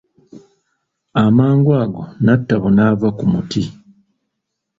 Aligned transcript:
Amangu 1.23 1.71
ago 1.83 2.03
Natabo 2.23 2.67
naava 2.75 3.09
ku 3.17 3.25
muti. 3.31 3.63